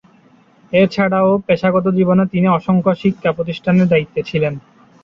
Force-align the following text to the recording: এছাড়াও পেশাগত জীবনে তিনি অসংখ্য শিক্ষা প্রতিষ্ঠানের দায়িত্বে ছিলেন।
এছাড়াও 0.73 1.29
পেশাগত 1.47 1.85
জীবনে 1.97 2.23
তিনি 2.33 2.47
অসংখ্য 2.49 2.91
শিক্ষা 3.01 3.29
প্রতিষ্ঠানের 3.31 3.87
দায়িত্বে 3.87 4.21
ছিলেন। 4.23 4.53